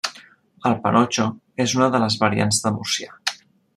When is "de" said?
1.97-2.01, 2.65-2.73